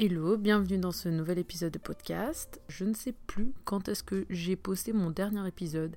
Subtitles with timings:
[0.00, 2.60] Hello, bienvenue dans ce nouvel épisode de podcast.
[2.68, 5.96] Je ne sais plus quand est-ce que j'ai posté mon dernier épisode,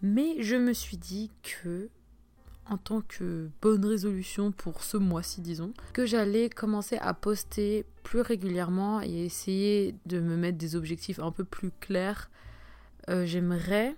[0.00, 1.88] mais je me suis dit que,
[2.66, 8.20] en tant que bonne résolution pour ce mois-ci, disons, que j'allais commencer à poster plus
[8.20, 12.30] régulièrement et essayer de me mettre des objectifs un peu plus clairs.
[13.10, 13.96] Euh, j'aimerais,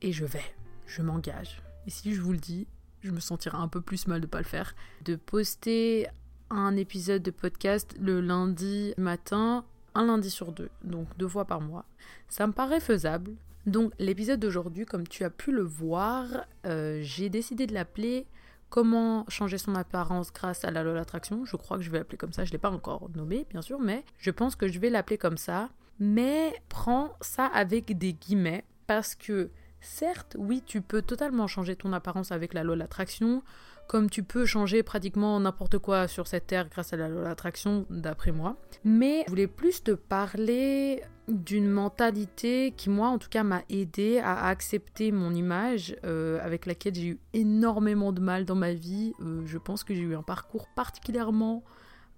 [0.00, 0.54] et je vais,
[0.86, 1.62] je m'engage.
[1.86, 2.66] Et si je vous le dis,
[3.02, 4.74] je me sentirai un peu plus mal de ne pas le faire,
[5.04, 6.08] de poster
[6.50, 11.60] un épisode de podcast le lundi matin, un lundi sur deux, donc deux fois par
[11.60, 11.84] mois.
[12.28, 13.32] Ça me paraît faisable.
[13.66, 16.26] Donc l'épisode d'aujourd'hui, comme tu as pu le voir,
[16.66, 18.26] euh, j'ai décidé de l'appeler
[18.74, 21.44] Comment changer son apparence grâce à la loi d'attraction.
[21.44, 23.62] Je crois que je vais l'appeler comme ça, je ne l'ai pas encore nommé bien
[23.62, 25.70] sûr, mais je pense que je vais l'appeler comme ça.
[26.00, 31.92] Mais prends ça avec des guillemets parce que certes, oui, tu peux totalement changer ton
[31.92, 33.44] apparence avec la loi d'attraction
[33.86, 38.56] comme tu peux changer pratiquement n'importe quoi sur cette terre grâce à l'attraction, d'après moi.
[38.84, 44.18] Mais je voulais plus te parler d'une mentalité qui, moi, en tout cas, m'a aidé
[44.18, 49.12] à accepter mon image, euh, avec laquelle j'ai eu énormément de mal dans ma vie.
[49.20, 51.64] Euh, je pense que j'ai eu un parcours particulièrement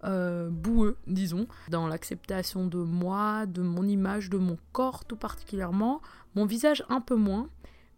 [0.04, 6.00] euh, boueux, disons, dans l'acceptation de moi, de mon image, de mon corps tout particulièrement.
[6.34, 7.48] Mon visage un peu moins,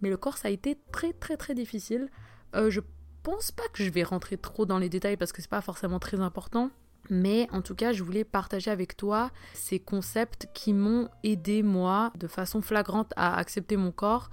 [0.01, 2.09] mais le corps, ça a été très très très difficile.
[2.55, 2.81] je
[3.31, 5.99] pense pas que je vais rentrer trop dans les détails parce que c'est pas forcément
[5.99, 6.71] très important.
[7.11, 12.11] Mais en tout cas, je voulais partager avec toi ces concepts qui m'ont aidé, moi,
[12.17, 14.31] de façon flagrante à accepter mon corps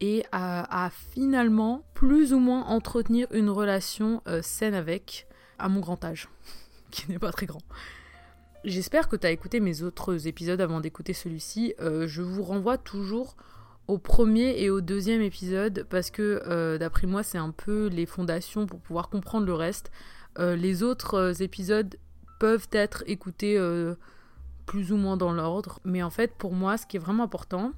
[0.00, 5.26] et à, finalement plus ou moins entretenir une relation euh, saine avec,
[5.58, 6.30] à mon grand âge,
[6.90, 7.62] qui n'est pas très grand.
[8.64, 11.74] J'espère que tu as écouté mes autres épisodes avant d'écouter celui-ci.
[11.80, 13.36] Euh, je vous renvoie toujours
[13.88, 18.06] au premier et au deuxième épisode parce que euh, d'après moi c'est un peu les
[18.06, 19.90] fondations pour pouvoir comprendre le reste.
[20.38, 21.96] Euh, les autres euh, épisodes
[22.38, 23.58] peuvent être écoutés
[24.66, 27.72] plus ou moins dans l'ordre, mais en fait pour moi ce qui est vraiment important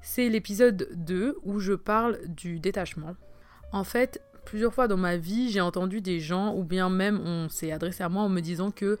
[0.00, 3.16] c'est l'épisode 2 où je parle du détachement.
[3.72, 7.48] En fait, plusieurs fois dans ma vie, j'ai entendu des gens, ou bien même on
[7.48, 8.98] s'est adressé à moi en me disant que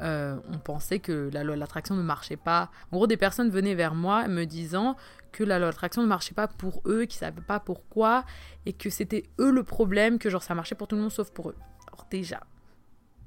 [0.00, 2.70] on pensait que la loi de l'attraction ne marchait pas.
[2.92, 4.96] En gros, des personnes venaient vers moi me disant
[5.32, 8.24] que la loi d'attraction ne marchait pas pour eux, qu'ils savaient pas pourquoi,
[8.66, 11.30] et que c'était eux le problème, que genre ça marchait pour tout le monde sauf
[11.30, 11.56] pour eux.
[11.88, 12.40] Alors déjà,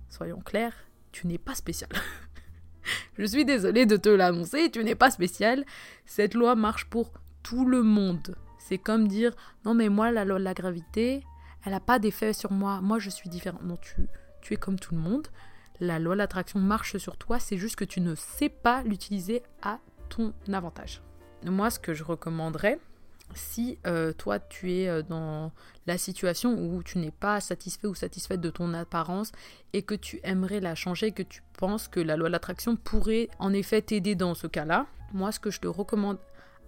[0.10, 0.76] soyons clairs,
[1.12, 1.90] tu n'es pas spécial.
[3.18, 5.66] Je suis désolée de te l'annoncer, tu n'es pas spécial.
[6.06, 7.12] Cette loi marche pour
[7.44, 8.36] tout le monde.
[8.60, 9.34] C'est comme dire
[9.66, 11.24] non mais moi la loi de la gravité,
[11.66, 12.82] elle n'a pas d'effet sur moi.
[12.82, 13.60] Moi je suis différent.
[13.64, 14.08] Non, tu,
[14.42, 15.28] tu es comme tout le monde.
[15.82, 19.44] La loi de l'attraction marche sur toi, c'est juste que tu ne sais pas l'utiliser
[19.62, 21.02] à ton avantage
[21.50, 22.80] moi, ce que je recommanderais,
[23.34, 25.52] si euh, toi tu es euh, dans
[25.88, 29.32] la situation où tu n'es pas satisfait ou satisfaite de ton apparence
[29.72, 33.30] et que tu aimerais la changer, que tu penses que la loi de l'attraction pourrait
[33.40, 36.18] en effet t'aider dans ce cas-là, moi ce que je te recommande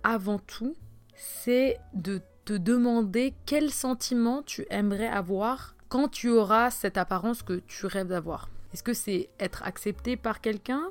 [0.04, 0.76] avant tout,
[1.16, 7.62] c'est de te demander quel sentiment tu aimerais avoir quand tu auras cette apparence que
[7.68, 8.50] tu rêves d'avoir.
[8.74, 10.90] Est-ce que c'est être accepté par quelqu'un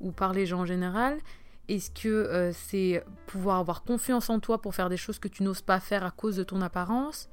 [0.00, 1.18] ou par les gens en général?
[1.68, 5.44] Est-ce que euh, c'est pouvoir avoir confiance en toi pour faire des choses que tu
[5.44, 7.28] n'oses pas faire à cause de ton apparence?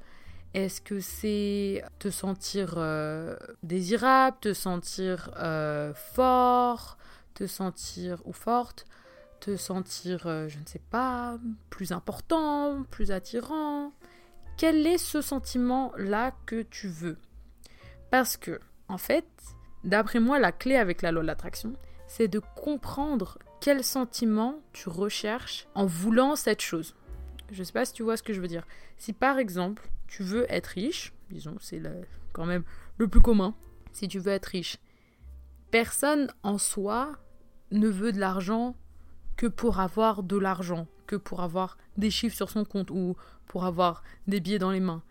[0.54, 6.96] Est-ce que c'est te sentir euh, désirable, te sentir euh, fort,
[7.34, 8.84] te sentir ou forte,
[9.40, 13.92] te sentir, je ne sais pas, plus important, plus attirant?
[14.56, 17.16] Quel est ce sentiment-là que tu veux?
[18.10, 19.26] Parce que, en fait,
[19.84, 21.74] d'après moi, la clé avec la loi de l'attraction,
[22.06, 26.94] c'est de comprendre quel sentiment tu recherches en voulant cette chose.
[27.50, 28.66] Je ne sais pas si tu vois ce que je veux dire.
[28.98, 31.80] Si par exemple, tu veux être riche, disons, c'est
[32.32, 32.64] quand même
[32.98, 33.54] le plus commun,
[33.92, 34.78] si tu veux être riche,
[35.70, 37.12] personne en soi
[37.70, 38.74] ne veut de l'argent
[39.36, 43.16] que pour avoir de l'argent, que pour avoir des chiffres sur son compte ou
[43.46, 45.02] pour avoir des billets dans les mains.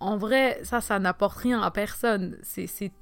[0.00, 2.38] En vrai, ça, ça n'apporte rien à personne.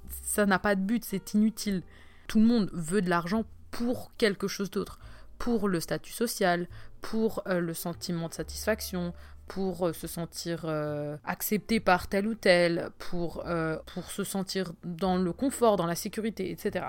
[0.08, 1.82] Ça n'a pas de but, c'est inutile.
[2.26, 4.98] Tout le monde veut de l'argent pour quelque chose d'autre,
[5.38, 6.66] pour le statut social,
[7.02, 9.12] pour euh, le sentiment de satisfaction,
[9.46, 13.44] pour euh, se sentir euh, accepté par tel ou tel, pour,
[13.86, 16.86] pour se sentir dans le confort, dans la sécurité, etc.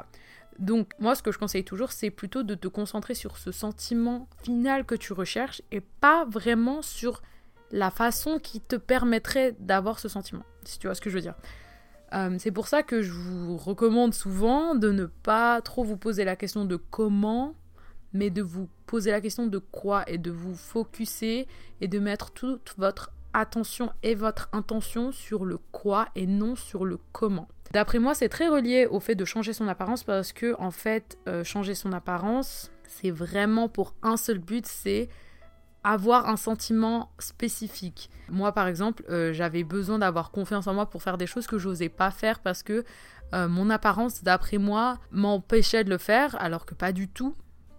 [0.60, 4.28] Donc moi ce que je conseille toujours c'est plutôt de te concentrer sur ce sentiment
[4.44, 7.22] final que tu recherches et pas vraiment sur
[7.72, 11.22] la façon qui te permettrait d'avoir ce sentiment, si tu vois ce que je veux
[11.22, 11.36] dire.
[12.14, 16.24] Euh, c'est pour ça que je vous recommande souvent de ne pas trop vous poser
[16.24, 17.56] la question de comment,
[18.14, 21.48] mais de vous poser la question de quoi et de vous focuser
[21.82, 26.86] et de mettre toute votre attention et votre intention sur le quoi et non sur
[26.86, 27.48] le comment.
[27.74, 31.18] D'après moi, c'est très relié au fait de changer son apparence parce que en fait,
[31.28, 35.10] euh, changer son apparence, c'est vraiment pour un seul but, c'est
[35.88, 38.10] avoir un sentiment spécifique.
[38.30, 41.58] Moi, par exemple, euh, j'avais besoin d'avoir confiance en moi pour faire des choses que
[41.58, 42.84] je n'osais pas faire parce que
[43.34, 47.36] euh, mon apparence, d'après moi, m'empêchait de le faire, alors que pas du tout.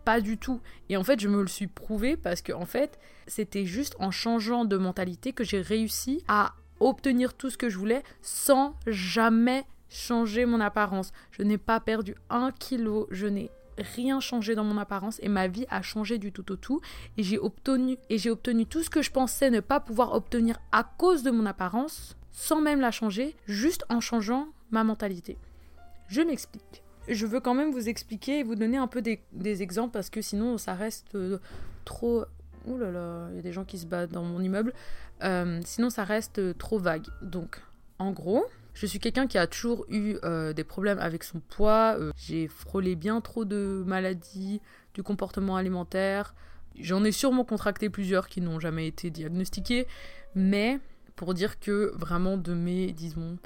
[0.07, 0.63] Pas du tout.
[0.89, 4.11] Et en fait, je me le suis prouvé parce que, en fait, c'était juste en
[4.11, 9.67] changeant de mentalité que j'ai réussi à obtenir tout ce que je voulais sans jamais
[9.91, 11.13] changer mon apparence.
[11.31, 15.49] Je n'ai pas perdu un kilo, je n'ai rien changé dans mon apparence et ma
[15.49, 16.81] vie a changé du tout au tout
[17.17, 20.59] et j'ai obtenu et j'ai obtenu tout ce que je pensais ne pas pouvoir obtenir
[20.73, 25.37] à cause de mon apparence sans même la changer, juste en changeant ma mentalité.
[26.07, 26.83] Je m'explique.
[27.09, 30.23] Je veux quand même vous expliquer et vous donner un peu des, exemples parce que
[30.23, 31.39] sinon ça reste euh,
[31.85, 32.25] trop.
[32.67, 34.73] Ouh là là, il y a des gens qui se battent dans mon immeuble.
[35.25, 37.07] Euh, sinon ça reste trop vague.
[37.23, 37.61] Donc,
[37.99, 38.45] en gros,
[38.79, 41.97] je suis quelqu'un qui a toujours eu euh, des problèmes avec son poids.
[42.17, 44.61] J'ai frôlé bien trop de maladies,
[44.95, 46.33] du comportement alimentaire.
[46.79, 49.89] J'en ai sûrement contracté plusieurs qui n'ont jamais été diagnostiquées.
[50.37, 50.79] Mais
[51.17, 53.39] pour dire que vraiment de mes, disons,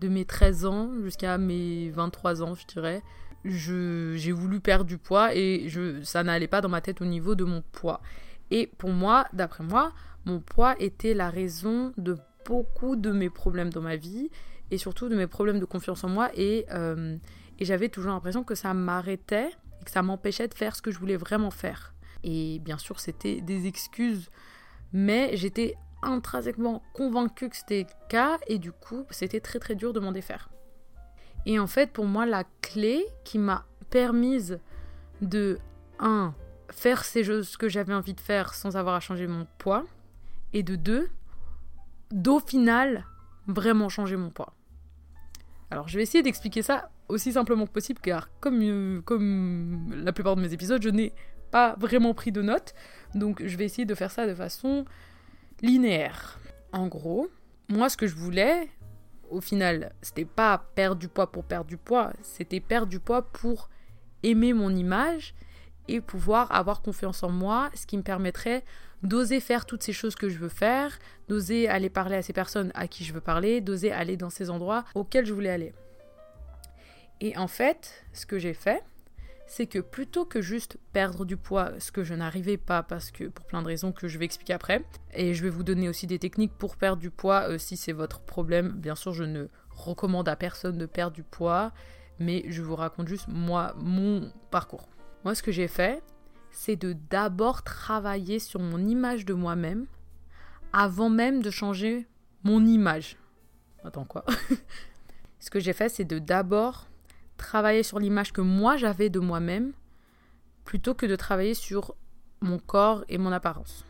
[0.00, 3.02] de mes 13 ans jusqu'à mes 23 ans, je dirais,
[3.44, 5.68] j'ai voulu perdre du poids et
[6.04, 8.00] ça n'allait pas dans ma tête au niveau de mon poids.
[8.50, 9.92] Et pour moi, d'après moi,
[10.24, 12.16] mon poids était la raison de
[12.46, 14.30] beaucoup de mes problèmes dans ma vie
[14.70, 17.16] et surtout de mes problèmes de confiance en moi et, euh,
[17.58, 19.50] et j'avais toujours l'impression que ça m'arrêtait
[19.80, 21.94] et que ça m'empêchait de faire ce que je voulais vraiment faire.
[22.22, 24.30] Et bien sûr, c'était des excuses,
[24.92, 29.92] mais j'étais intrinsèquement convaincu que c'était le cas et du coup c'était très très dur
[29.92, 30.48] de m'en défaire.
[31.46, 34.60] Et en fait pour moi la clé qui m'a permise
[35.20, 35.58] de
[35.98, 36.34] 1
[36.70, 39.84] faire ces choses que j'avais envie de faire sans avoir à changer mon poids
[40.52, 41.10] et de 2
[42.12, 43.06] d'au final
[43.46, 44.54] vraiment changer mon poids.
[45.70, 50.12] Alors je vais essayer d'expliquer ça aussi simplement que possible car comme, euh, comme la
[50.12, 51.12] plupart de mes épisodes je n'ai
[51.50, 52.74] pas vraiment pris de notes
[53.14, 54.84] donc je vais essayer de faire ça de façon
[55.62, 56.38] linéaire.
[56.72, 57.28] En gros,
[57.68, 58.68] moi ce que je voulais,
[59.28, 63.22] au final, c'était pas perdre du poids pour perdre du poids, c'était perdre du poids
[63.22, 63.68] pour
[64.22, 65.34] aimer mon image
[65.98, 68.62] pouvoir avoir confiance en moi, ce qui me permettrait
[69.02, 70.98] d'oser faire toutes ces choses que je veux faire,
[71.28, 74.50] d'oser aller parler à ces personnes à qui je veux parler, d'oser aller dans ces
[74.50, 75.72] endroits auxquels je voulais aller.
[77.20, 78.82] Et en fait, ce que j'ai fait,
[79.46, 83.24] c'est que plutôt que juste perdre du poids, ce que je n'arrivais pas parce que
[83.24, 86.06] pour plein de raisons que je vais expliquer après, et je vais vous donner aussi
[86.06, 88.68] des techniques pour perdre du poids euh, si c'est votre problème.
[88.68, 91.72] Bien sûr, je ne recommande à personne de perdre du poids,
[92.20, 94.89] mais je vous raconte juste moi mon parcours.
[95.24, 96.02] Moi, ce que j'ai fait,
[96.50, 99.86] c'est de d'abord travailler sur mon image de moi-même
[100.72, 102.06] avant même de changer
[102.42, 103.16] mon image.
[103.84, 104.24] Attends quoi?
[105.40, 106.86] Ce que j'ai fait, c'est de d'abord
[107.36, 109.72] travailler sur l'image que moi j'avais de moi-même
[110.64, 111.94] plutôt que de travailler sur
[112.40, 113.84] mon corps et mon apparence.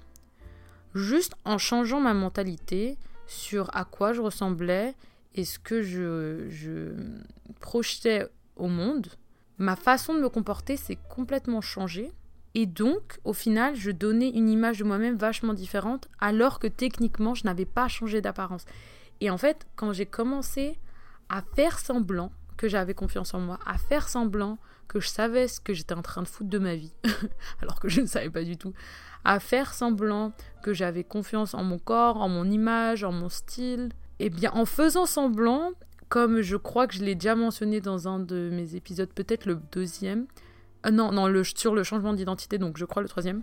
[0.94, 4.94] Juste en changeant ma mentalité sur à quoi je ressemblais
[5.34, 6.92] et ce que je, je
[7.60, 9.08] projetais au monde,
[9.60, 12.10] ma façon de me comporter s'est complètement changée.
[12.54, 17.34] Et donc, au final, je donnais une image de moi-même vachement différente, alors que techniquement,
[17.34, 18.64] je n'avais pas changé d'apparence.
[19.20, 20.78] Et en fait, quand j'ai commencé
[21.28, 25.60] à faire semblant que j'avais confiance en moi, à faire semblant que je savais ce
[25.60, 26.94] que j'étais en train de foutre de ma vie,
[27.62, 28.72] alors que je ne savais pas du tout,
[29.24, 33.90] à faire semblant que j'avais confiance en mon corps, en mon image, en mon style.
[34.18, 35.72] Eh bien, en faisant semblant,
[36.10, 39.58] comme je crois que je l'ai déjà mentionné dans un de mes épisodes, peut-être le
[39.72, 40.26] deuxième,
[40.84, 43.42] euh, non, non, sur le changement d'identité, donc je crois le troisième.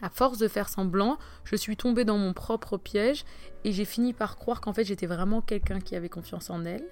[0.00, 3.24] À force de faire semblant, je suis tombée dans mon propre piège
[3.64, 6.84] et j'ai fini par croire qu'en fait j'étais vraiment quelqu'un qui avait confiance en elle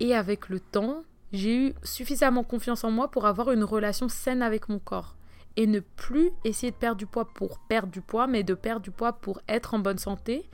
[0.00, 1.02] et avec le temps,
[1.32, 5.16] j'ai eu suffisamment confiance en moi pour avoir une relation saine avec mon corps.
[5.56, 8.80] Et ne plus essayer de perdre du poids pour perdre du poids, mais de perdre
[8.80, 10.48] du poids pour être en bonne santé.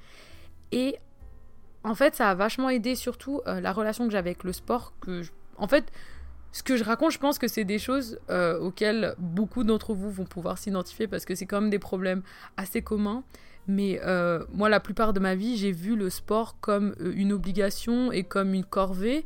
[0.73, 0.97] Et
[1.85, 4.95] en fait, ça a vachement aidé surtout euh, la relation que j'avais avec le sport.
[5.59, 5.93] En fait,
[6.51, 10.11] ce que je raconte, je pense que c'est des choses euh, auxquelles beaucoup d'entre vous
[10.11, 12.23] vont pouvoir s'identifier parce que c'est quand même des problèmes
[12.57, 13.23] assez communs.
[13.67, 18.13] Mais euh, moi, la plupart de ma vie, j'ai vu le sport comme une obligation
[18.13, 19.25] et comme une corvée.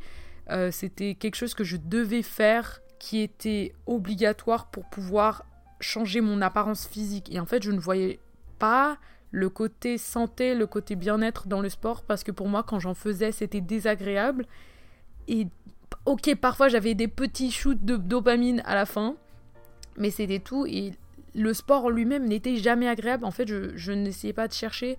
[0.71, 5.45] C'était quelque chose que je devais faire, qui était obligatoire pour pouvoir
[5.79, 7.31] changer mon apparence physique.
[7.31, 8.19] Et en fait, je ne voyais
[8.57, 8.97] pas
[9.31, 12.93] le côté santé, le côté bien-être dans le sport, parce que pour moi, quand j'en
[12.93, 14.45] faisais, c'était désagréable.
[15.27, 15.47] Et
[16.05, 19.15] ok, parfois j'avais des petits shoots de dopamine à la fin,
[19.97, 20.65] mais c'était tout.
[20.65, 20.93] Et
[21.35, 23.25] le sport lui-même n'était jamais agréable.
[23.25, 24.97] En fait, je, n'essayais pas de chercher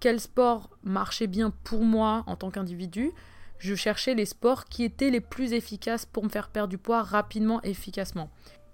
[0.00, 3.12] quel sport marchait bien pour moi en tant qu'individu,
[3.58, 7.02] je cherchais les sports qui étaient les plus efficaces pour me faire perdre du poids
[7.02, 8.28] rapidement et efficacement.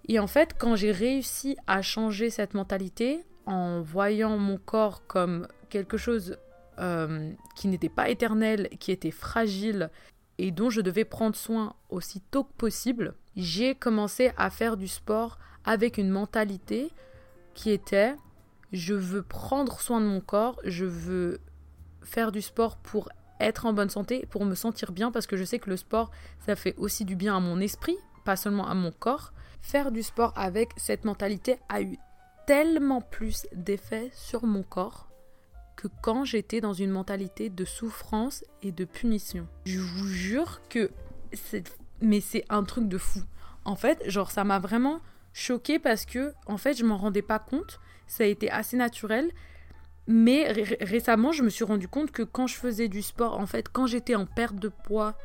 [0.09, 5.49] Et en fait, quand j'ai réussi à changer cette mentalité en voyant mon corps comme
[5.71, 6.37] quelque chose
[6.79, 9.91] euh, qui n'était pas éternel, qui était fragile
[10.37, 14.87] et dont je devais prendre soin aussi tôt que possible, j'ai commencé à faire du
[14.87, 16.93] sport avec une mentalité
[17.55, 18.15] qui était
[18.71, 21.41] je veux prendre soin de mon corps, je veux
[22.03, 23.09] faire du sport pour
[23.41, 26.11] être en bonne santé, pour me sentir bien, parce que je sais que le sport,
[26.45, 29.33] ça fait aussi du bien à mon esprit, pas seulement à mon corps.
[29.63, 31.99] Faire du sport avec cette mentalité a eu
[32.49, 35.11] tellement plus d'effet sur mon corps
[35.77, 39.47] que quand j'étais dans une mentalité de souffrance et de punition.
[39.67, 40.91] Je vous jure que
[41.35, 43.21] c'est mais c'est un truc de fou.
[43.67, 45.03] En fait, genre ça m'a vraiment
[45.35, 49.31] choqué parce que en fait, je m'en rendais pas compte, ça a été assez naturel.
[50.07, 50.51] Mais
[50.81, 53.87] récemment, je me suis rendu compte que quand je faisais du sport, en fait, quand
[53.87, 55.19] j'étais en perte de poids,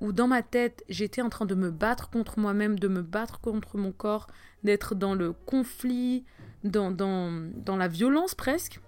[0.00, 3.40] ou dans ma tête, j'étais en train de me battre contre moi-même, de me battre
[3.40, 4.28] contre mon corps,
[4.62, 6.24] d'être dans le conflit,
[6.64, 8.80] dans, dans, la violence presque,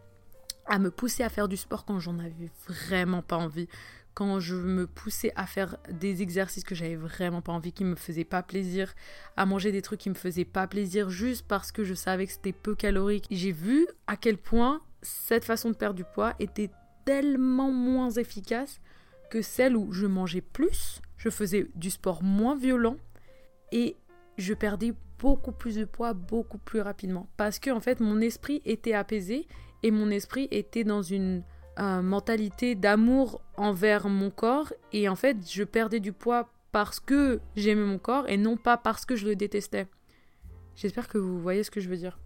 [0.67, 3.69] à me pousser à faire du sport quand j'en avais vraiment pas envie,
[4.15, 7.97] quand je me poussais à faire des exercices que j'avais vraiment pas envie, qui me
[7.97, 8.95] faisaient pas plaisir,
[9.37, 12.33] à manger des trucs qui me faisaient pas plaisir juste parce que je savais que
[12.33, 13.27] c'était peu calorique.
[13.31, 16.71] J'ai vu à quel point cette façon de perdre du poids était
[17.05, 18.81] tellement moins efficace
[19.31, 22.97] que celle où je mangeais plus, je faisais du sport moins violent
[23.73, 23.97] et
[24.39, 28.63] je perdais beaucoup plus de poids beaucoup plus rapidement parce que en fait mon esprit
[28.65, 29.47] était apaisé
[29.83, 31.43] et mon esprit était dans une
[31.79, 37.41] euh, mentalité d'amour envers mon corps et en fait je perdais du poids parce que
[37.55, 39.87] j'aimais mon corps et non pas parce que je le détestais.
[40.75, 42.19] J'espère que vous voyez ce que je veux dire.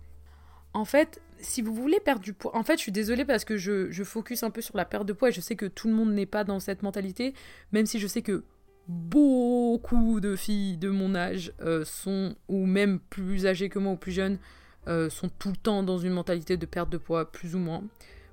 [0.72, 3.58] En fait, si vous voulez perdre du poids, en fait, je suis désolée parce que
[3.58, 5.86] je, je focus un peu sur la perte de poids et je sais que tout
[5.88, 7.34] le monde n'est pas dans cette mentalité,
[7.72, 8.44] même si je sais que
[8.88, 13.96] beaucoup de filles de mon âge euh, sont, ou même plus âgées que moi ou
[13.96, 14.38] plus jeunes,
[14.88, 17.84] euh, sont tout le temps dans une mentalité de perte de poids, plus ou moins,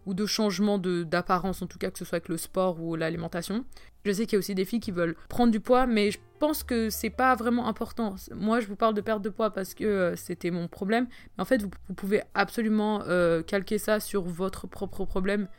[0.05, 3.65] ou de changement d'apparence, en tout cas, que ce soit avec le sport ou l'alimentation.
[4.05, 6.19] Je sais qu'il y a aussi des filles qui veulent prendre du poids, mais je
[6.39, 8.15] pense que c'est pas vraiment important.
[8.33, 11.07] Moi, je vous parle de perte de poids parce que euh, c'était mon problème.
[11.37, 13.03] Mais en fait, vous, pouvez absolument
[13.45, 15.49] calquer ça sur votre propre problème.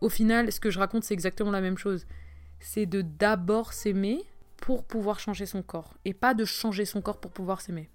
[0.00, 2.06] Au final, ce que je raconte, c'est exactement la même chose.
[2.60, 4.24] C'est de d'abord s'aimer
[4.60, 5.94] pour pouvoir changer son corps.
[6.04, 7.90] Et pas de changer son corps pour pouvoir s'aimer.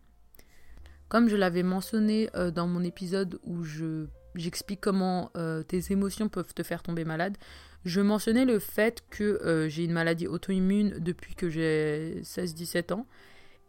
[1.07, 5.31] Comme je l'avais mentionné euh, dans mon épisode où je j'explique comment
[5.69, 7.37] tes émotions peuvent te faire tomber malade,
[7.85, 13.05] je mentionnais le fait que euh, j'ai une maladie auto-immune depuis que j'ai 16-17 ans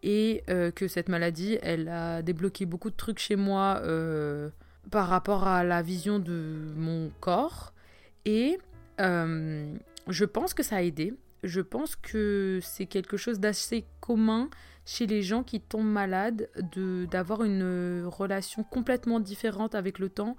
[0.03, 4.49] et euh, que cette maladie, elle a débloqué beaucoup de trucs chez moi euh,
[4.91, 7.75] par rapport à la vision de mon corps.
[8.25, 8.59] Et
[8.99, 11.12] je pense que ça a aidé.
[11.47, 14.50] Je pense que c'est quelque chose d'assez commun
[14.85, 16.49] chez les gens qui tombent malades
[17.11, 20.37] d'avoir une relation complètement différente avec le temps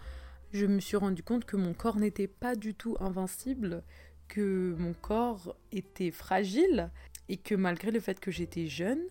[0.51, 3.83] je me suis rendu compte que mon corps n'était pas du tout invincible,
[4.27, 6.89] que mon corps était fragile
[7.29, 9.01] et que malgré le fait que j'étais jeune,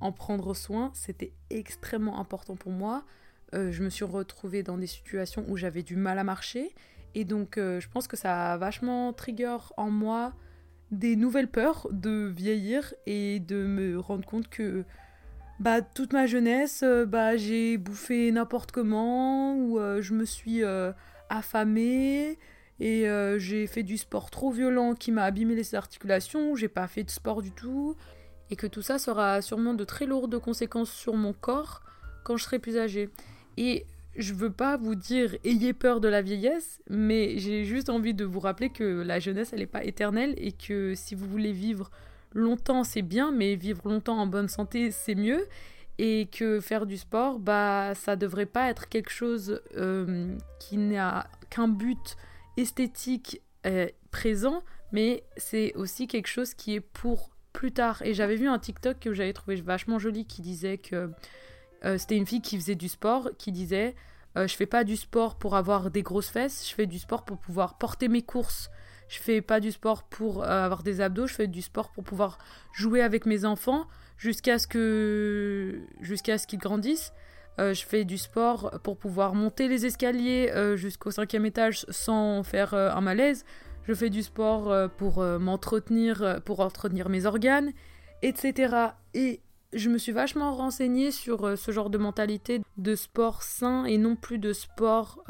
[0.00, 3.04] en prendre soin, c'était extrêmement important pour moi.
[3.54, 6.74] Euh, je me suis retrouvée dans des situations où j'avais du mal à marcher
[7.14, 10.32] et donc euh, je pense que ça a vachement trigger en moi
[10.90, 14.84] des nouvelles peurs de vieillir et de me rendre compte que
[15.60, 20.64] bah, toute ma jeunesse, euh, bah, j'ai bouffé n'importe comment, ou euh, je me suis
[20.64, 20.90] euh,
[21.28, 22.38] affamée,
[22.80, 23.04] et
[23.36, 27.10] j'ai fait du sport trop violent qui m'a abîmé les articulations, j'ai pas fait de
[27.10, 27.94] sport du tout,
[28.48, 31.82] et que tout ça sera sûrement de très lourdes conséquences sur mon corps
[32.24, 33.10] quand je serai plus âgée.
[33.58, 33.84] Et
[34.20, 38.24] je veux pas vous dire ayez peur de la vieillesse, mais j'ai juste envie de
[38.24, 41.90] vous rappeler que la jeunesse elle n'est pas éternelle et que si vous voulez vivre
[42.32, 45.46] longtemps c'est bien, mais vivre longtemps en bonne santé c'est mieux.
[46.02, 51.26] Et que faire du sport, bah ça devrait pas être quelque chose euh, qui n'a
[51.50, 52.16] qu'un but
[52.56, 54.62] esthétique euh, présent,
[54.92, 58.00] mais c'est aussi quelque chose qui est pour plus tard.
[58.02, 61.10] Et j'avais vu un TikTok que j'avais trouvé vachement joli qui disait que
[61.84, 63.94] euh, c'était une fille qui faisait du sport, qui disait
[64.36, 67.36] je fais pas du sport pour avoir des grosses fesses, je fais du sport pour
[67.36, 68.70] pouvoir porter mes courses
[69.10, 72.04] je fais pas du sport pour euh, avoir des abdos, je fais du sport pour
[72.04, 72.38] pouvoir
[72.72, 77.12] jouer avec mes enfants jusqu'à ce que jusqu'à ce qu'ils grandissent.
[77.58, 82.44] Euh, je fais du sport pour pouvoir monter les escaliers euh, jusqu'au cinquième étage sans
[82.44, 83.44] faire un malaise.
[83.82, 87.72] Je fais du sport pour m'entretenir, pour entretenir mes organes,
[88.22, 88.76] etc.
[89.14, 89.40] Et
[89.72, 94.16] je me suis vachement renseignée sur ce genre de mentalité de sport sain et non
[94.16, 95.24] plus de sport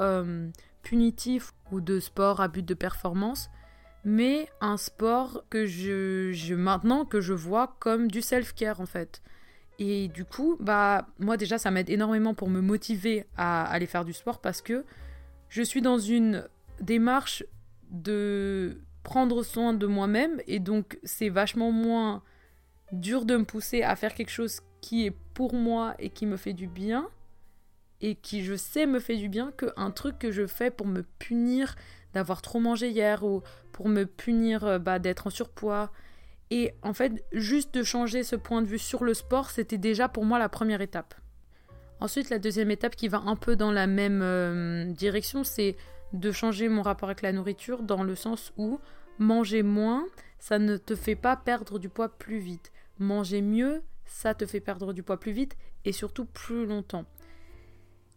[0.82, 3.50] punitif ou de sport à but de performance,
[4.04, 9.22] mais un sport que je, je maintenant que je vois comme du self-care en fait.
[9.78, 14.04] Et du coup, bah moi déjà ça m'aide énormément pour me motiver à aller faire
[14.04, 14.84] du sport parce que
[15.48, 16.46] je suis dans une
[16.80, 17.44] démarche
[17.90, 22.22] de prendre soin de moi-même et donc c'est vachement moins
[22.92, 26.36] dur de me pousser à faire quelque chose qui est pour moi et qui me
[26.36, 27.08] fait du bien
[28.00, 31.02] et qui je sais me fait du bien qu'un truc que je fais pour me
[31.18, 31.76] punir
[32.14, 33.42] d'avoir trop mangé hier ou
[33.72, 35.90] pour me punir euh, bah, d'être en surpoids.
[36.50, 40.08] Et en fait, juste de changer ce point de vue sur le sport, c'était déjà
[40.08, 41.14] pour moi la première étape.
[42.00, 45.76] Ensuite, la deuxième étape qui va un peu dans la même euh, direction, c'est
[46.12, 48.80] de changer mon rapport avec la nourriture dans le sens où
[49.18, 50.06] manger moins,
[50.38, 52.72] ça ne te fait pas perdre du poids plus vite.
[53.00, 57.06] Manger mieux, ça te fait perdre du poids plus vite et surtout plus longtemps.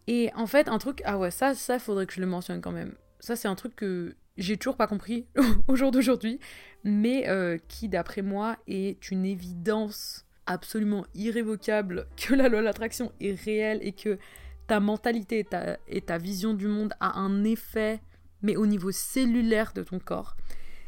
[0.06, 2.72] Et en fait, un truc, ah ouais, ça, ça faudrait que je le mentionne quand
[2.72, 2.94] même.
[3.20, 5.26] Ça, c'est un truc que j'ai toujours pas compris
[5.68, 6.38] au jour d'aujourd'hui,
[6.82, 13.12] mais euh, qui, d'après moi, est une évidence absolument irrévocable que la loi de l'attraction
[13.20, 14.18] est réelle et que
[14.66, 18.00] ta mentalité et ta, et ta vision du monde a un effet,
[18.42, 20.36] mais au niveau cellulaire de ton corps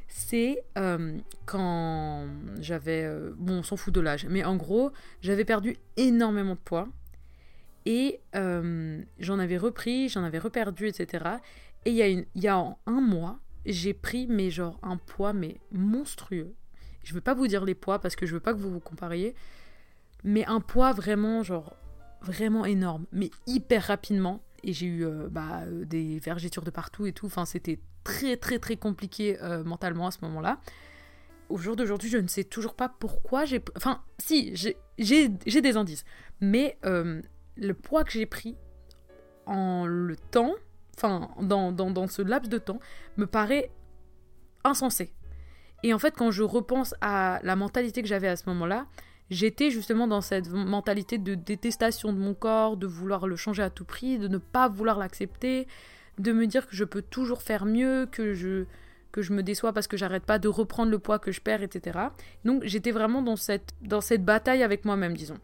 [0.09, 2.27] c'est euh, quand
[2.61, 3.05] j'avais...
[3.05, 6.89] Euh, bon, on s'en fout de l'âge, mais en gros, j'avais perdu énormément de poids.
[7.87, 11.25] Et euh, j'en avais repris, j'en avais reperdu, etc.
[11.85, 15.61] Et il y, a y a un mois, j'ai pris, mais genre, un poids, mais
[15.71, 16.55] monstrueux.
[17.05, 18.71] Je ne veux pas vous dire les poids parce que je veux pas que vous
[18.71, 19.35] vous compariez.
[20.25, 21.77] Mais un poids vraiment, genre,
[22.23, 24.43] vraiment énorme, mais hyper rapidement.
[24.65, 27.27] Et j'ai eu bah, des vergetures de partout et tout.
[27.27, 30.61] Enfin, c'était très très très compliqué euh, mentalement à ce moment-là.
[31.49, 33.61] Au jour d'aujourd'hui, je ne sais toujours pas pourquoi j'ai...
[33.77, 34.55] Enfin, si,
[34.99, 36.05] j'ai des indices.
[36.41, 37.21] Mais euh,
[37.57, 38.57] le poids que j'ai pris
[39.47, 40.55] en le temps,
[40.97, 42.81] enfin, dans, dans, dans ce laps de temps,
[43.17, 43.71] me paraît
[44.65, 45.13] insensé.
[45.83, 48.87] Et en fait, quand je repense à la mentalité que j'avais à ce moment-là,
[49.31, 53.71] j'étais justement dans cette mentalité de détestation de mon corps, de vouloir le changer à
[53.71, 55.69] tout prix, de ne pas vouloir l'accepter,
[56.19, 58.65] de me dire que je peux toujours faire mieux, que je,
[59.13, 61.63] que je me déçois parce que j'arrête pas de reprendre le poids que je perds,
[61.63, 61.99] etc.
[62.45, 65.39] Donc j'étais vraiment dans cette, dans cette bataille avec moi-même, disons.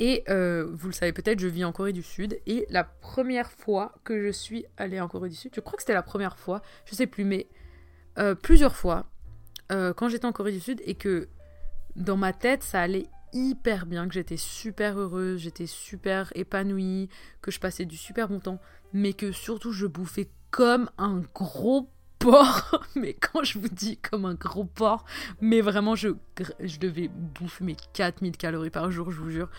[0.00, 2.38] Et euh, vous le savez peut-être, je vis en Corée du Sud.
[2.46, 5.82] Et la première fois que je suis allée en Corée du Sud, je crois que
[5.82, 7.48] c'était la première fois, je sais plus, mais
[8.18, 9.06] euh, plusieurs fois,
[9.72, 11.28] euh, quand j'étais en Corée du Sud et que
[11.96, 17.08] dans ma tête, ça allait hyper bien, que j'étais super heureuse, j'étais super épanouie,
[17.42, 18.60] que je passais du super bon temps,
[18.92, 22.84] mais que surtout je bouffais comme un gros porc.
[22.96, 25.04] mais quand je vous dis comme un gros porc,
[25.40, 26.08] mais vraiment je,
[26.60, 29.50] je devais bouffer mes 4000 calories par jour, je vous jure.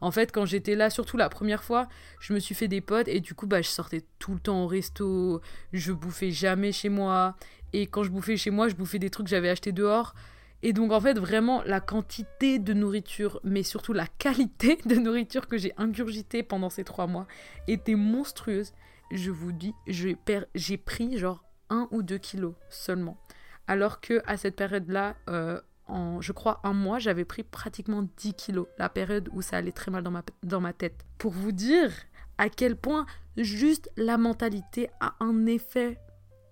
[0.00, 1.88] En fait, quand j'étais là, surtout la première fois,
[2.20, 4.64] je me suis fait des potes et du coup, bah, je sortais tout le temps
[4.64, 5.40] au resto,
[5.72, 7.36] je bouffais jamais chez moi.
[7.72, 10.14] Et quand je bouffais chez moi, je bouffais des trucs que j'avais achetés dehors.
[10.62, 15.48] Et donc en fait vraiment la quantité de nourriture, mais surtout la qualité de nourriture
[15.48, 17.26] que j'ai ingurgité pendant ces trois mois
[17.68, 18.72] était monstrueuse.
[19.12, 23.16] Je vous dis, j'ai pris genre un ou deux kilos seulement.
[23.68, 28.34] Alors que à cette période-là, euh, en je crois un mois, j'avais pris pratiquement 10
[28.34, 28.66] kilos.
[28.78, 31.04] La période où ça allait très mal dans ma, dans ma tête.
[31.18, 31.92] Pour vous dire
[32.38, 35.98] à quel point juste la mentalité a un effet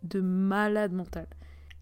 [0.03, 1.27] de malade mental.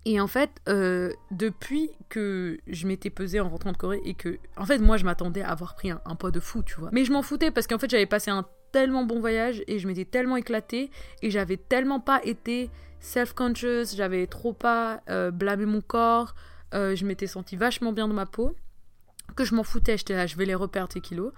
[0.04, 4.38] Et en fait, euh, depuis que je m'étais pesée en rentrant de Corée et que,
[4.56, 6.90] en fait, moi, je m'attendais à avoir pris un, poids de fou, tu vois.
[6.92, 9.86] Mais je m'en foutais parce qu'en fait, j'avais passé un tellement bon voyage et je
[9.86, 10.90] m'étais tellement éclatée
[11.22, 16.34] et j'avais tellement pas été self-conscious, j'avais trop pas euh, blâmé mon corps,
[16.74, 18.56] euh, je m'étais sentie vachement bien dans ma peau
[19.36, 21.32] que je m'en foutais, j'étais là, je vais les reperdre ces kilos.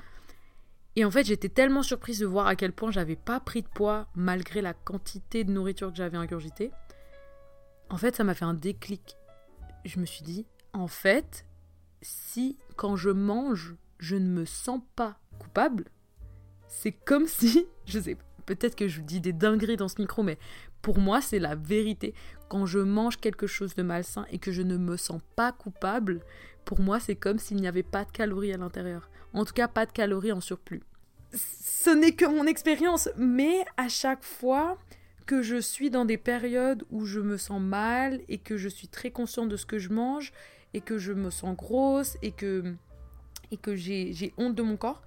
[0.97, 3.69] Et en fait, j'étais tellement surprise de voir à quel point j'avais pas pris de
[3.69, 6.71] poids malgré la quantité de nourriture que j'avais ingurgitée
[7.91, 9.17] en fait, ça m'a fait un déclic.
[9.85, 11.47] Je me suis dit, en fait,
[12.03, 15.85] si quand je mange, je ne me sens pas coupable,
[16.69, 18.17] c'est comme si, je sais,
[18.47, 20.39] peut-être que je dis des dingueries dans ce micro, mais
[20.83, 22.15] pour moi, c'est la vérité.
[22.49, 26.21] Quand je mange quelque chose de malsain et que je ne me sens pas coupable,
[26.65, 29.09] pour moi, c'est comme s'il n'y avait pas de calories à l'intérieur.
[29.33, 30.83] En tout cas, pas de calories en surplus.
[31.33, 34.79] Ce n'est que mon expérience, mais à chaque fois,
[35.27, 38.89] que je suis dans des périodes où je me sens mal et que je suis
[38.89, 40.33] très consciente de ce que je mange
[40.75, 42.75] et que je me sens grosse et que,
[43.51, 45.03] et que j'ai honte de mon corps,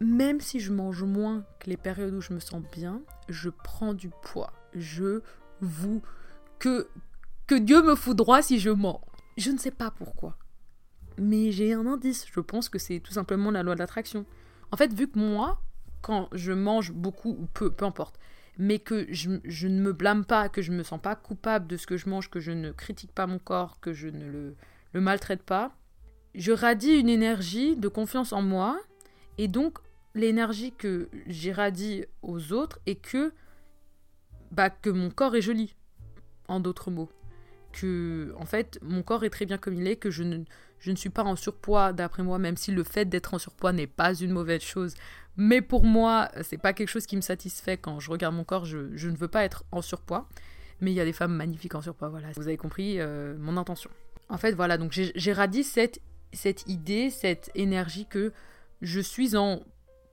[0.00, 3.94] même si je mange moins que les périodes où je me sens bien, je prends
[3.94, 4.52] du poids.
[4.74, 5.20] Je
[5.60, 6.02] vous...
[6.58, 6.88] Que,
[7.46, 9.00] que Dieu me fout droit si je mens.
[9.36, 10.36] Je ne sais pas pourquoi.
[11.18, 12.26] Mais j'ai un indice.
[12.32, 14.24] Je pense que c'est tout simplement la loi de l'attraction.
[14.72, 15.60] En fait, vu que moi,
[16.00, 18.18] quand je mange beaucoup ou peu, peu importe,
[18.58, 21.76] mais que je, ne me blâme pas, que je ne me sens pas coupable de
[21.76, 24.26] ce que je mange, que je ne critique pas mon corps, que je ne
[24.92, 25.76] le, maltraite pas,
[26.34, 28.80] je radie une énergie de confiance en moi,
[29.38, 29.78] et donc
[30.14, 33.32] l'énergie que j'irradie aux autres est que,
[34.52, 35.74] bah, que mon corps est joli,
[36.46, 37.10] en d'autres mots.
[37.80, 41.10] Que, en fait, mon corps est très bien comme il est, que je ne, suis
[41.10, 44.30] pas en surpoids d'après moi, même si le fait d'être en surpoids n'est pas une
[44.30, 44.94] mauvaise chose.
[45.36, 48.64] Mais pour moi, c'est pas quelque chose qui me satisfait quand je regarde mon corps.
[48.64, 50.28] Je, ne veux pas être en surpoids.
[50.80, 52.08] Mais il y a des femmes magnifiques en surpoids.
[52.08, 53.90] Voilà, vous avez compris euh, mon intention.
[54.28, 56.00] En fait, voilà, donc j'ai cette,
[56.32, 58.32] cette idée, cette énergie que
[58.82, 59.60] je suis en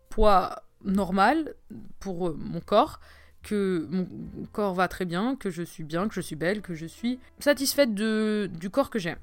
[0.09, 1.55] poids normal
[1.99, 2.99] pour euh, mon corps,
[3.43, 4.07] que mon
[4.51, 7.19] corps va très bien, que je suis bien, que je suis belle, que je suis
[7.39, 9.15] satisfaite de, du corps que j'ai.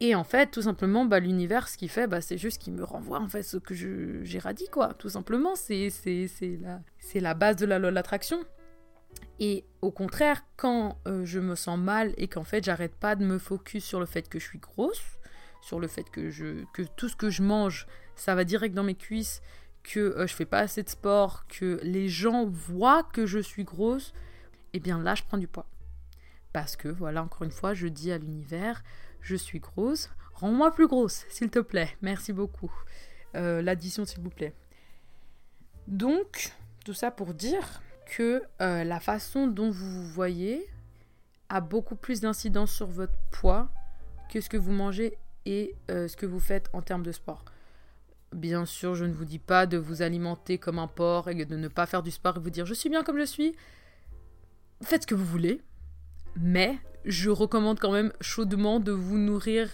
[0.00, 2.84] Et en fait, tout simplement, bah, l'univers, ce qu'il fait, bah, c'est juste qu'il me
[2.84, 4.94] renvoie en fait ce que j'ai radis, quoi.
[4.94, 5.90] Tout simplement, c'est
[6.60, 6.80] la,
[7.14, 8.40] la base de la loi de l'attraction.
[9.40, 13.24] Et au contraire, quand euh, je me sens mal et qu'en fait, j'arrête pas de
[13.24, 15.02] me focus sur le fait que je suis grosse,
[15.60, 18.84] sur le fait que, je, que tout ce que je mange, ça va direct dans
[18.84, 19.42] mes cuisses,
[19.82, 23.64] que euh, je fais pas assez de sport, que les gens voient que je suis
[23.64, 24.12] grosse,
[24.72, 25.66] eh bien là, je prends du poids.
[26.52, 28.82] Parce que, voilà, encore une fois, je dis à l'univers,
[29.20, 32.72] je suis grosse, rends-moi plus grosse, s'il te plaît, merci beaucoup.
[33.36, 34.54] Euh, l'addition, s'il vous plaît.
[35.86, 36.52] Donc,
[36.84, 40.66] tout ça pour dire que euh, la façon dont vous vous voyez
[41.48, 43.70] a beaucoup plus d'incidence sur votre poids
[44.28, 45.16] que ce que vous mangez
[45.46, 47.44] et ce que vous faites en termes de sport.
[48.32, 51.56] Bien sûr, je ne vous dis pas de vous alimenter comme un porc et de
[51.56, 53.56] ne pas faire du sport et vous dire je suis bien comme je suis.
[54.82, 55.60] Faites ce que vous voulez,
[56.36, 59.68] mais je recommande quand même chaudement de vous nourrir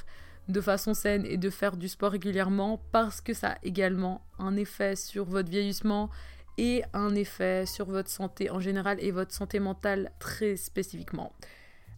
[0.48, 4.56] de façon saine et de faire du sport régulièrement parce que ça a également un
[4.56, 6.08] effet sur votre vieillissement
[6.56, 11.32] et un effet sur votre santé en général et votre santé mentale très spécifiquement.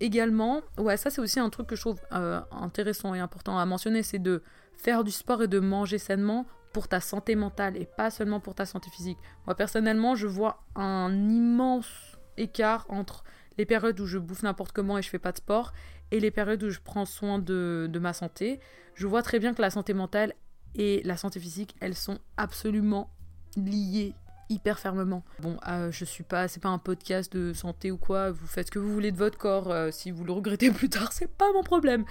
[0.00, 3.66] Également, ouais, ça c'est aussi un truc que je trouve euh, intéressant et important à
[3.66, 4.42] mentionner, c'est de
[4.78, 8.54] faire du sport et de manger sainement pour ta santé mentale et pas seulement pour
[8.54, 9.18] ta santé physique.
[9.46, 13.24] Moi personnellement, je vois un immense écart entre
[13.58, 15.72] les périodes où je bouffe n'importe comment et je fais pas de sport,
[16.10, 18.60] et les périodes où je prends soin de, ma santé,
[18.94, 20.34] je vois très bien que la santé mentale
[20.74, 23.10] et la santé physique, elles sont absolument
[23.56, 24.14] liées
[24.48, 25.24] hyper fermement.
[25.40, 28.30] Bon, euh, je suis pas, c'est pas un podcast de santé ou quoi.
[28.30, 29.70] Vous faites ce que vous voulez de votre corps.
[29.70, 32.04] Euh, si vous le regrettez plus tard, c'est pas mon problème.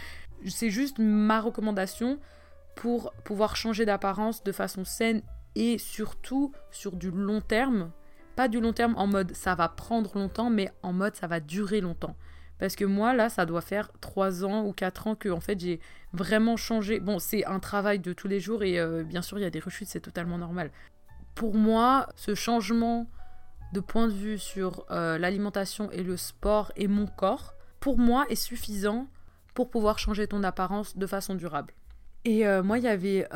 [0.46, 2.20] C'est juste ma recommandation
[2.78, 5.22] pour pouvoir changer d'apparence de façon saine
[5.56, 7.92] et surtout sur du long terme
[8.38, 11.40] pas du long terme en mode ça va prendre longtemps, mais en mode ça va
[11.40, 12.16] durer longtemps.
[12.60, 15.60] Parce que moi, là, ça doit faire 3 ans ou 4 ans que en fait,
[15.60, 15.80] j'ai
[16.14, 17.00] vraiment changé.
[17.00, 19.50] Bon, c'est un travail de tous les jours et euh, bien sûr, il y a
[19.50, 20.72] des rechutes, c'est totalement normal.
[21.34, 23.10] Pour moi, ce changement
[23.74, 28.26] de point de vue sur euh, l'alimentation et le sport et mon corps, pour moi,
[28.30, 29.08] est suffisant
[29.56, 31.74] pour pouvoir changer ton apparence de façon durable.
[32.26, 33.28] Et euh, moi, il y avait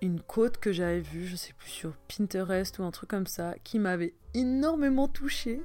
[0.00, 3.54] une côte que j'avais vue, je sais plus, sur Pinterest ou un truc comme ça,
[3.64, 5.62] qui m'avait énormément touchée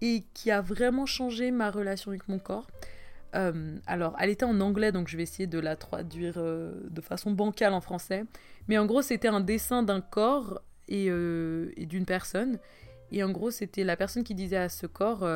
[0.00, 2.66] et qui a vraiment changé ma relation avec mon corps.
[3.34, 7.00] Euh, alors, elle était en anglais, donc je vais essayer de la traduire euh, de
[7.00, 8.24] façon bancale en français.
[8.68, 12.58] Mais en gros, c'était un dessin d'un corps et, euh, et d'une personne.
[13.10, 15.26] Et en gros, c'était la personne qui disait à ce corps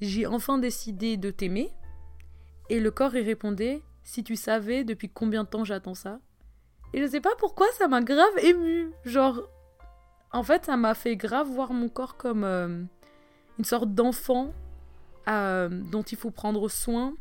[0.00, 1.70] J'ai enfin décidé de t'aimer.
[2.70, 6.20] Et le corps y répondait Si tu savais depuis combien de temps j'attends ça
[6.92, 8.92] et je sais pas pourquoi ça m'a grave ému.
[9.04, 9.40] Genre,
[10.32, 12.82] en fait, ça m'a fait grave voir mon corps comme euh,
[13.58, 14.52] une sorte d'enfant
[15.28, 17.14] euh, dont il faut prendre soin.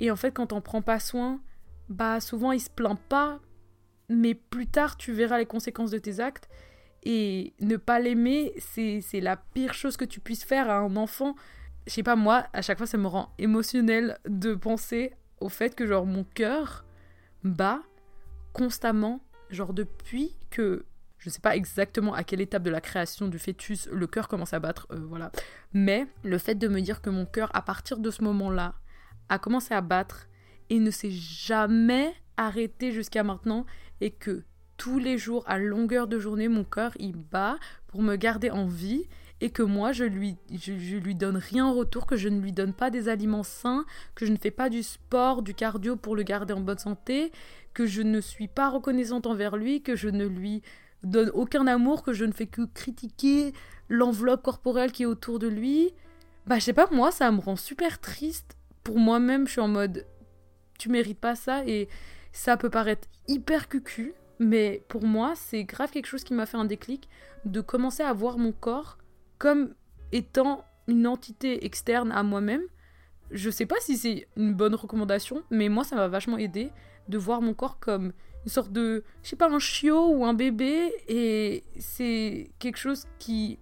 [0.00, 1.40] Et en fait, quand on prend pas soin,
[1.88, 3.40] bah souvent il se plaint pas,
[4.08, 6.48] mais plus tard tu verras les conséquences de tes actes.
[7.04, 11.34] Et ne pas l'aimer, c'est la pire chose que tu puisses faire à un enfant.
[11.86, 15.74] Je sais pas, moi, à chaque fois, ça me rend émotionnel de penser au fait
[15.74, 16.84] que, genre, mon cœur
[17.42, 17.80] bat
[18.52, 19.20] constamment,
[19.50, 20.84] genre depuis que
[21.18, 24.28] je ne sais pas exactement à quelle étape de la création du fœtus le cœur
[24.28, 25.32] commence à battre, euh, voilà.
[25.72, 28.74] Mais le fait de me dire que mon cœur, à partir de ce moment-là,
[29.30, 30.28] a commencé à battre
[30.68, 33.64] et ne s'est jamais arrêté jusqu'à maintenant
[34.02, 34.44] et que
[34.76, 38.66] tous les jours, à longueur de journée, mon cœur, il bat pour me garder en
[38.66, 39.06] vie
[39.40, 42.52] et que moi je lui je, lui donne rien en retour, que je ne lui
[42.52, 46.16] donne pas des aliments sains, que je ne fais pas du sport, du cardio pour
[46.16, 47.32] le garder en bonne santé,
[47.72, 50.62] que je ne suis pas reconnaissante envers lui, que je ne lui
[51.02, 53.52] donne aucun amour, que je ne fais que critiquer
[53.88, 55.92] l'enveloppe corporelle qui est autour de lui.
[56.46, 58.56] Bah je sais pas, moi ça me rend super triste.
[58.82, 60.06] Pour moi-même, je suis en mode
[60.78, 61.88] tu mérites pas ça et
[62.32, 66.56] ça peut paraître hyper cucu, mais pour moi, c'est grave quelque chose qui m'a fait
[66.56, 67.08] un déclic
[67.44, 68.98] de commencer à voir mon corps
[69.44, 69.74] comme
[70.10, 72.62] étant une entité externe à moi-même.
[73.30, 76.70] Je sais pas si c'est une bonne recommandation, mais moi ça m'a vachement aidé
[77.08, 78.14] de voir mon corps comme
[78.46, 83.04] une sorte de, je sais pas, un chiot ou un bébé, et c'est quelque chose
[83.18, 83.58] qui,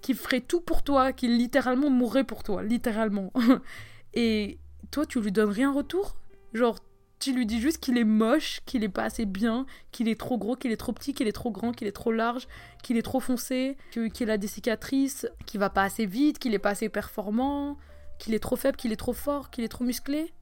[0.00, 3.32] qui ferait tout pour toi, qui littéralement mourrait pour toi, littéralement.
[4.14, 4.58] et
[4.90, 6.16] toi, tu lui donnes rien en retour?
[6.54, 6.76] Genre,
[7.20, 10.38] tu lui dis juste qu'il est moche, qu'il est pas assez bien, qu'il est trop
[10.38, 12.48] gros, qu'il est trop petit, qu'il est trop grand, qu'il est trop large,
[12.82, 13.76] qu'il est trop foncé,
[14.14, 17.76] qu'il a des cicatrices, qu'il va pas assez vite, qu'il est pas assez performant,
[18.18, 20.32] qu'il est trop faible, qu'il est trop fort, qu'il est trop musclé.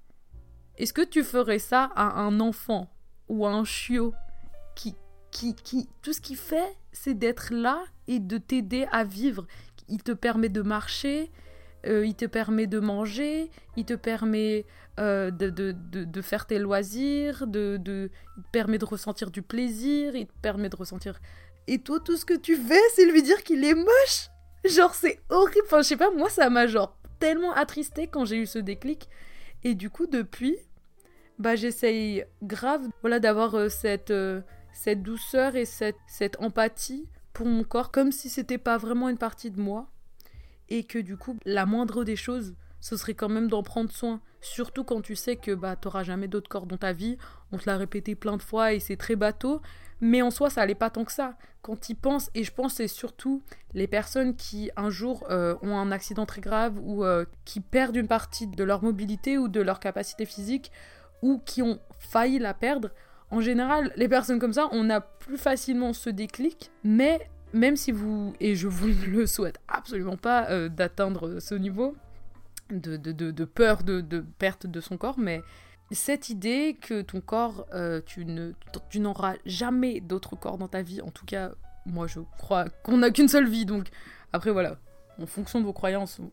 [0.77, 2.89] Est-ce que tu ferais ça à un enfant
[3.29, 4.15] ou à un chiot
[4.77, 4.95] qui,
[5.33, 9.49] qui, qui tout ce qu'il fait, c'est d'être là et de t'aider à vivre.
[9.89, 11.33] Il te permet de marcher,
[11.87, 14.67] euh, il te permet de manger, il te permet
[14.99, 17.81] euh, de, de, de, faire tes loisirs, de,
[18.37, 21.21] il te permet de ressentir du plaisir, il te permet de ressentir...
[21.69, 24.31] Et toi, tout ce que tu fais, c'est lui dire qu'il est moche
[24.65, 25.67] Genre, c'est horrible.
[25.67, 29.09] Enfin, je sais pas, moi, ça m'a genre tellement attristé quand j'ai eu ce déclic.
[29.65, 30.57] Et du coup, depuis,
[31.39, 34.13] bah, j'essaye grave voilà, d'avoir euh, cette,
[34.73, 39.19] cette douceur et cette, cette empathie pour mon corps, comme si c'était pas vraiment une
[39.19, 39.89] partie de moi
[40.69, 44.21] et que du coup, la moindre des choses, ce serait quand même d'en prendre soin.
[44.41, 47.19] Surtout quand tu sais que bah, t'auras jamais d'autres corps dans ta vie.
[47.51, 49.61] On te l'a répété plein de fois et c'est très bateau.
[50.01, 51.37] Mais en soi, ça allait pas tant que ça.
[51.61, 53.43] Quand ils pensent, et je pense c'est surtout
[53.75, 57.97] les personnes qui un jour euh, ont un accident très grave ou euh, qui perdent
[57.97, 60.71] une partie de leur mobilité ou de leur capacité physique
[61.21, 62.91] ou qui ont failli la perdre.
[63.31, 67.93] En général, les personnes comme ça, on a plus facilement ce déclic, mais même si
[67.93, 71.97] vous, et je vous le souhaite absolument pas euh, d'atteindre ce niveau
[72.71, 75.43] de, de, peur de, perte de son corps, mais
[75.91, 78.27] cette idée que ton corps, euh, tu,
[78.91, 81.53] tu n'auras jamais d'autre corps dans ta vie, en tout cas,
[81.87, 83.89] moi je crois qu'on n'a qu'une seule vie, donc
[84.35, 84.77] après voilà,
[85.19, 86.31] en fonction de vos croyances, vous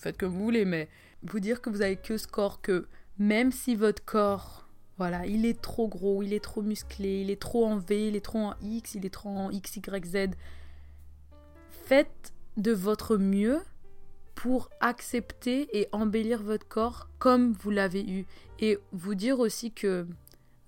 [0.00, 0.88] faites comme vous voulez, mais
[1.24, 2.86] vous dire que vous avez que ce corps, que
[3.18, 4.61] même si votre corps
[4.98, 8.16] voilà, il est trop gros, il est trop musclé, il est trop en V, il
[8.16, 10.16] est trop en X, il est trop en X, Y, Z.
[11.70, 13.60] Faites de votre mieux
[14.34, 18.26] pour accepter et embellir votre corps comme vous l'avez eu.
[18.60, 20.06] Et vous dire aussi que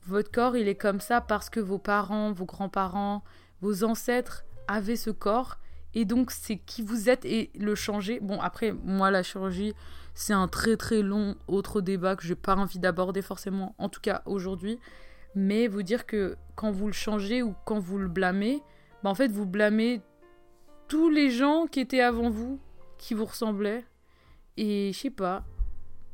[0.07, 3.23] votre corps, il est comme ça parce que vos parents, vos grands-parents,
[3.61, 5.59] vos ancêtres avaient ce corps.
[5.95, 8.21] Et donc, c'est qui vous êtes et le changer.
[8.21, 9.75] Bon, après, moi, la chirurgie,
[10.15, 13.89] c'est un très très long autre débat que je n'ai pas envie d'aborder forcément, en
[13.89, 14.79] tout cas aujourd'hui.
[15.35, 18.63] Mais vous dire que quand vous le changez ou quand vous le blâmez,
[19.03, 20.01] bah en fait vous blâmez
[20.87, 22.61] tous les gens qui étaient avant vous,
[22.99, 23.85] qui vous ressemblaient.
[24.57, 25.45] Et je sais pas,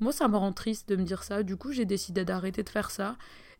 [0.01, 1.43] moi ça me rend triste de me dire ça.
[1.43, 3.16] Du coup j'ai décidé d'arrêter de faire ça.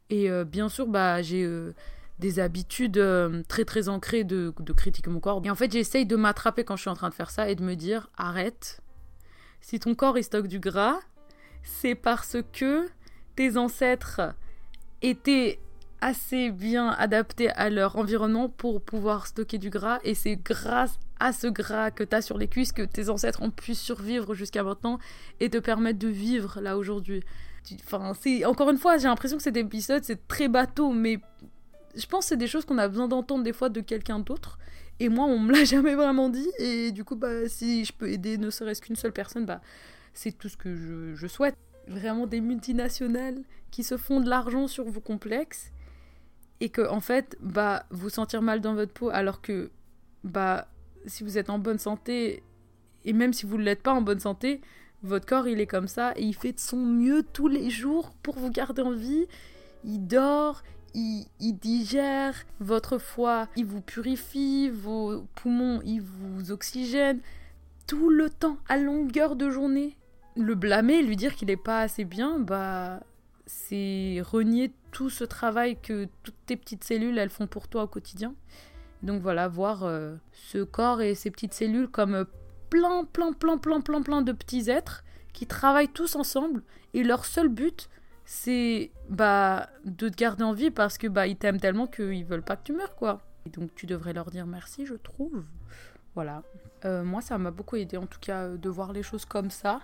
[0.09, 1.75] Et euh, bien sûr, bah j'ai euh,
[2.21, 5.43] des habitudes euh, très très ancrées de, de critiquer mon corps.
[5.45, 7.55] Et en fait j'essaye de m'attraper quand je suis en train de faire ça et
[7.55, 8.81] de me dire arrête,
[9.61, 11.01] si ton corps il stocke du gras,
[11.63, 12.89] c'est parce que
[13.37, 14.21] tes ancêtres
[15.03, 15.59] étaient
[16.01, 21.33] assez bien adaptés à leur environnement pour pouvoir stocker du gras et c'est grâce à
[21.33, 24.63] ce gras que tu as sur les cuisses que tes ancêtres ont pu survivre jusqu'à
[24.63, 24.99] maintenant
[25.41, 27.23] et te permettre de vivre là aujourd'hui.
[27.85, 28.13] Enfin,
[28.47, 31.19] encore une fois, j'ai l'impression que cet épisode c'est très bateau mais
[31.95, 34.59] je pense que c'est des choses qu'on a besoin d'entendre des fois de quelqu'un d'autre
[35.01, 36.49] et moi, on me l'a jamais vraiment dit.
[36.59, 39.61] Et du coup, bah, si je peux aider ne serait-ce qu'une seule personne, bah,
[40.13, 41.57] c'est tout ce que je, souhaite.
[41.89, 45.73] Vraiment des multinationales qui se font de l'argent sur vos complexes
[46.61, 49.71] et que en fait, bah, vous sentir mal dans votre peau alors que,
[50.23, 50.69] bah,
[51.07, 52.45] si vous êtes en bonne santé
[53.07, 54.61] et même si vous ne l'êtes pas en bonne santé,
[55.03, 58.13] votre corps il est comme ça et il fait de son mieux tous les jours
[58.23, 59.27] pour vous garder en vie.
[59.83, 60.63] Il dort,
[60.95, 67.21] il, digère, votre foie, il vous purifie, vos poumons, il vous oxygène,
[67.87, 69.97] tout le temps, à longueur de journée.
[70.37, 73.01] Le blâmer, lui dire qu'il n'est pas assez bien, bah,
[73.47, 77.89] c'est renier tout ce travail que toutes tes petites cellules, elles font pour toi au
[77.89, 78.35] quotidien.
[79.03, 82.27] Donc voilà, voir euh, ce corps et ces petites cellules comme
[82.69, 86.63] plein, plein, plein, plein, plein, plein de petits êtres qui travaillent tous ensemble
[86.95, 87.89] et leur seul but,
[88.33, 92.45] c'est bah de te garder en vie parce que bah ils t'aiment tellement qu'ils veulent
[92.45, 93.23] pas que tu meurs quoi.
[93.45, 95.43] Et donc tu devrais leur dire merci, je trouve.
[96.15, 96.45] Voilà.
[96.85, 99.51] Euh, moi ça m'a beaucoup aidé en tout cas euh, de voir les choses comme
[99.51, 99.81] ça.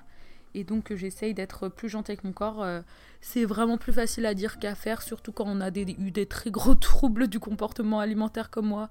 [0.55, 2.63] Et donc j'essaye d'être plus gentille avec mon corps.
[2.63, 2.83] Euh,
[3.21, 6.53] c'est vraiment plus facile à dire qu'à faire, surtout quand on a eu des très
[6.53, 8.89] gros troubles du comportement alimentaire comme moi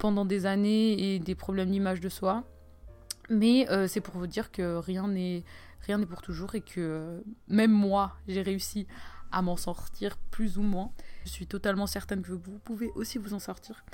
[0.00, 2.42] pendant des années et des problèmes d'image de soi.
[3.30, 5.44] Mais c'est pour vous dire que rien n'est
[5.86, 8.86] rien n'est pour toujours et que euh, même moi, j'ai réussi
[9.32, 10.92] à m'en sortir plus ou moins.
[11.24, 13.84] Je suis totalement certaine que vous pouvez aussi vous en sortir.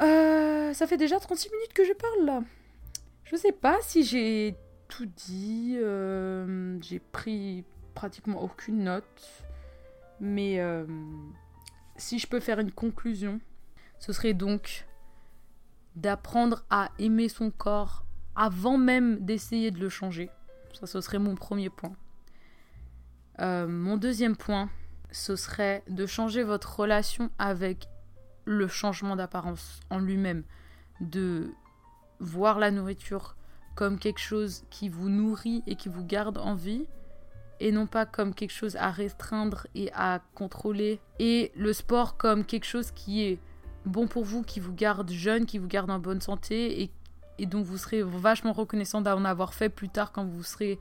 [0.00, 2.42] Euh, ça fait déjà 36 minutes que je parle là.
[3.24, 4.56] Je sais pas si j'ai
[4.88, 5.76] tout dit.
[5.78, 9.44] euh, j'ai pris pratiquement aucune note.
[10.20, 10.60] Mais
[11.96, 13.40] si je peux faire une conclusion,
[13.98, 14.86] ce serait donc
[15.96, 18.04] d'apprendre à aimer son corps
[18.36, 20.30] avant même d'essayer de le changer.
[20.74, 21.92] Ça, ce serait mon premier point.
[23.40, 24.68] Euh, mon deuxième point,
[25.10, 27.88] ce serait de changer votre relation avec
[28.44, 30.44] le changement d'apparence en lui-même.
[31.00, 31.50] De
[32.18, 33.36] voir la nourriture
[33.74, 36.86] comme quelque chose qui vous nourrit et qui vous garde en vie
[37.60, 42.44] et non pas comme quelque chose à restreindre et à contrôler et le sport comme
[42.44, 43.38] quelque chose qui est
[43.86, 46.90] bon pour vous, qui vous garde jeune, qui vous garde en bonne santé et,
[47.40, 50.78] et dont vous serez vachement reconnaissant d'en avoir fait plus tard quand vous serez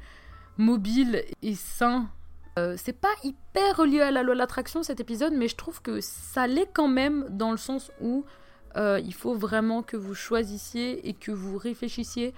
[0.58, 2.10] mobile et sain.
[2.58, 5.82] Euh, c'est pas hyper relié à la loi de l'attraction cet épisode, mais je trouve
[5.82, 8.26] que ça l'est quand même dans le sens où
[8.76, 12.34] euh, il faut vraiment que vous choisissiez et que vous réfléchissiez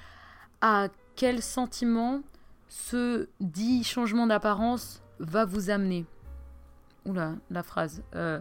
[0.62, 2.22] à quel sentiment
[2.68, 6.06] ce dit changement d'apparence va vous amener.
[7.06, 8.04] Oula, la phrase.
[8.16, 8.40] Euh,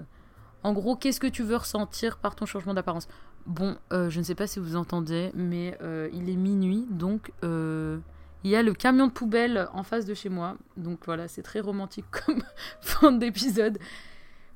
[0.62, 3.08] en gros, qu'est-ce que tu veux ressentir par ton changement d'apparence?
[3.50, 7.32] Bon, euh, je ne sais pas si vous entendez, mais euh, il est minuit, donc
[7.42, 7.98] euh,
[8.44, 10.56] il y a le camion de poubelle en face de chez moi.
[10.76, 12.44] Donc voilà, c'est très romantique comme
[12.80, 13.78] fin d'épisode.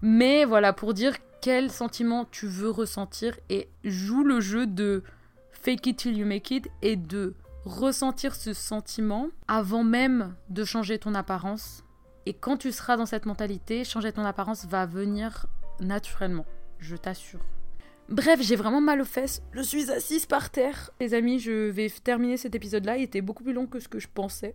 [0.00, 5.02] Mais voilà, pour dire quel sentiment tu veux ressentir et joue le jeu de
[5.50, 11.00] fake it till you make it et de ressentir ce sentiment avant même de changer
[11.00, 11.82] ton apparence.
[12.26, 15.46] Et quand tu seras dans cette mentalité, changer ton apparence va venir
[15.80, 16.46] naturellement,
[16.78, 17.40] je t'assure.
[18.08, 19.42] Bref, j'ai vraiment mal aux fesses.
[19.52, 20.90] Je suis assise par terre.
[21.00, 22.98] Les amis, je vais terminer cet épisode-là.
[22.98, 24.54] Il était beaucoup plus long que ce que je pensais.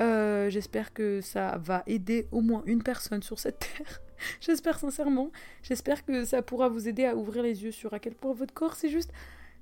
[0.00, 4.00] Euh, J'espère que ça va aider au moins une personne sur cette terre.
[4.40, 5.30] J'espère sincèrement.
[5.62, 8.52] J'espère que ça pourra vous aider à ouvrir les yeux sur à quel point votre
[8.52, 9.10] corps, c'est juste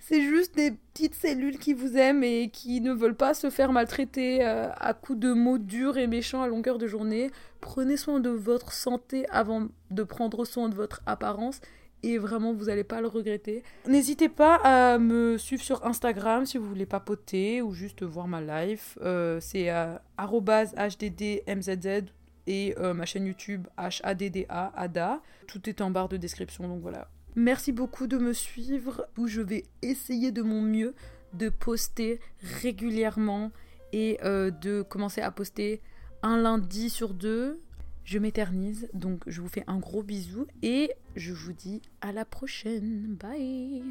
[0.04, 3.70] c'est juste des petites cellules qui vous aiment et qui ne veulent pas se faire
[3.70, 7.30] maltraiter euh, à coups de mots durs et méchants à longueur de journée.
[7.60, 11.60] Prenez soin de votre santé avant de prendre soin de votre apparence
[12.02, 13.62] et vraiment vous n'allez pas le regretter.
[13.86, 18.40] N'hésitez pas à me suivre sur Instagram si vous voulez papoter ou juste voir ma
[18.40, 18.98] life.
[19.02, 22.12] Euh, c'est euh, @hddmzz
[22.46, 25.22] et euh, ma chaîne YouTube HADDA ADA.
[25.46, 27.08] Tout est en barre de description donc voilà.
[27.34, 30.94] Merci beaucoup de me suivre où je vais essayer de mon mieux
[31.32, 33.52] de poster régulièrement
[33.92, 35.80] et euh, de commencer à poster
[36.22, 37.60] un lundi sur deux.
[38.04, 42.24] Je m'éternise, donc je vous fais un gros bisou et je vous dis à la
[42.24, 43.16] prochaine.
[43.20, 43.84] Bye